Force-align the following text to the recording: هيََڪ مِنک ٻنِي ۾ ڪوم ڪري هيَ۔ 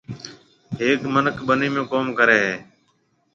هيََڪ 0.79 1.01
مِنک 1.13 1.37
ٻنِي 1.47 1.67
۾ 1.75 1.81
ڪوم 1.91 2.05
ڪري 2.17 2.37
هيَ۔ 2.45 2.55